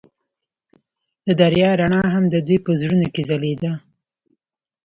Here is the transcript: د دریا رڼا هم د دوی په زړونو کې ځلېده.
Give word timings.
د 1.25 1.27
دریا 1.41 1.69
رڼا 1.81 2.03
هم 2.13 2.23
د 2.33 2.35
دوی 2.47 2.57
په 2.65 2.71
زړونو 2.81 3.07
کې 3.13 3.21
ځلېده. 3.29 3.73